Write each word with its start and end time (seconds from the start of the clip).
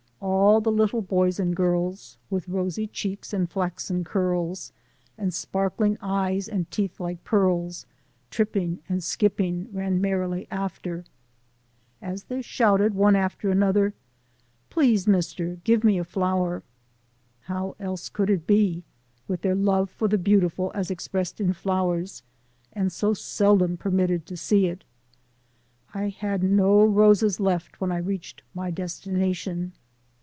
All 0.23 0.59
the 0.61 0.71
little 0.71 1.01
boys 1.01 1.39
and 1.39 1.55
girls 1.55 2.19
With 2.29 2.47
rosy 2.47 2.85
cheeks 2.85 3.33
and 3.33 3.49
flaxen 3.49 4.03
curls, 4.03 4.71
And 5.17 5.33
sparkling 5.33 5.97
eyes 6.01 6.47
and 6.47 6.69
teeth 6.69 6.99
like 6.99 7.23
pearls, 7.23 7.87
Tripping 8.29 8.79
and 8.87 9.03
skipping, 9.03 9.69
ran 9.71 9.99
merrily 10.01 10.47
after," 10.51 11.05
as 12.03 12.25
they 12.25 12.43
shouted 12.43 12.93
one 12.93 13.15
after 13.15 13.49
another: 13.49 13.95
"Please, 14.69 15.07
Mister, 15.07 15.57
give 15.63 15.83
me 15.83 15.97
a 15.97 16.03
flower." 16.03 16.61
How 17.43 17.75
else 17.79 18.07
could 18.09 18.29
it 18.29 18.45
be, 18.45 18.83
with 19.27 19.41
their 19.41 19.55
love 19.55 19.89
for 19.89 20.07
the 20.09 20.19
beautiful 20.19 20.71
as 20.75 20.91
expressed 20.91 21.41
in 21.41 21.53
flowers, 21.53 22.21
and 22.73 22.91
so 22.91 23.15
seldom 23.15 23.75
permitted 23.77 24.27
to 24.27 24.37
see 24.37 24.67
it! 24.67 24.83
I 25.95 26.09
had 26.09 26.43
no 26.43 26.83
roses 26.85 27.39
left 27.39 27.79
when 27.81 27.91
I 27.91 27.97
reached 27.97 28.43
my 28.53 28.69
destination. 28.69 29.71